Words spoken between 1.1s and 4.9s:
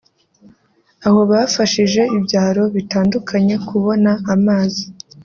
bafashije ibyaro bitandukanye kubona amazi